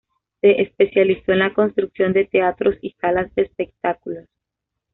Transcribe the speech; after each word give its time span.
Se 0.41 0.59
especializó 0.63 1.31
en 1.33 1.37
la 1.37 1.53
construcción 1.53 2.11
de 2.11 2.25
teatros 2.25 2.75
y 2.81 2.95
salas 2.99 3.31
de 3.35 3.43
espectáculos. 3.43 4.27